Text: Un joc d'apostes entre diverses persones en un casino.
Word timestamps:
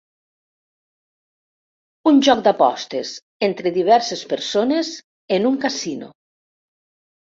Un 2.13 2.23
joc 2.29 2.43
d'apostes 2.49 3.13
entre 3.51 3.77
diverses 3.79 4.27
persones 4.35 4.95
en 5.41 5.51
un 5.55 5.65
casino. 5.71 6.15